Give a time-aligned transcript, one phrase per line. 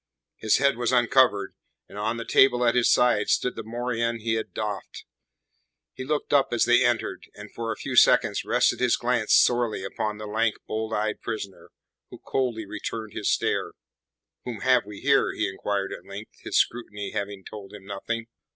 [0.37, 1.53] His head was uncovered,
[1.87, 5.05] and on the table at his side stood the morion he had doffed.
[5.93, 9.83] He looked up as they entered, and for a few seconds rested his glance sourly
[9.83, 11.69] upon the lank, bold eyed prisoner,
[12.09, 13.73] who coldly returned his stare.
[14.43, 18.25] "Whom have we here?" he inquired at length, his scrutiny having told him nothing.